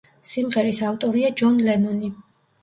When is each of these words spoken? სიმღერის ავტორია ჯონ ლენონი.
სიმღერის 0.29 0.79
ავტორია 0.87 1.31
ჯონ 1.43 1.61
ლენონი. 1.69 2.11